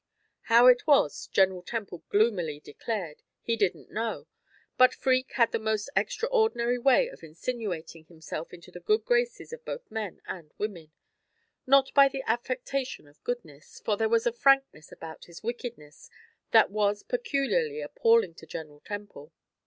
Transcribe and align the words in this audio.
How 0.45 0.65
it 0.65 0.87
was, 0.87 1.27
General 1.27 1.61
Temple 1.61 2.01
gloomily 2.09 2.59
declared, 2.59 3.21
he 3.39 3.55
didn't 3.55 3.91
know, 3.91 4.25
but 4.75 4.95
Freke 4.95 5.33
had 5.33 5.51
the 5.51 5.59
most 5.59 5.91
extraordinary 5.95 6.79
way 6.79 7.07
of 7.07 7.21
insinuating 7.21 8.05
himself 8.05 8.51
into 8.51 8.71
the 8.71 8.79
good 8.79 9.05
graces 9.05 9.53
of 9.53 9.63
both 9.63 9.91
men 9.91 10.19
and 10.25 10.51
women 10.57 10.91
not 11.67 11.93
by 11.93 12.05
any 12.07 12.23
affectation 12.25 13.07
of 13.07 13.23
goodness, 13.23 13.79
for 13.85 13.95
there 13.95 14.09
was 14.09 14.25
a 14.25 14.33
frankness 14.33 14.91
about 14.91 15.25
his 15.25 15.43
wickedness 15.43 16.09
that 16.49 16.71
was 16.71 17.03
peculiarly 17.03 17.79
appalling 17.79 18.33
to 18.33 18.47
General 18.47 18.79
Temple. 18.79 19.31